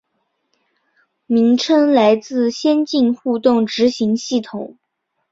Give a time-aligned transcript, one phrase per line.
[1.27, 4.79] 名称来自先进互动执行系统。